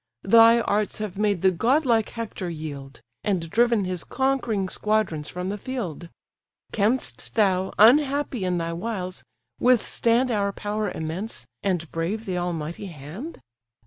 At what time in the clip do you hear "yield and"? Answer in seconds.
2.49-3.47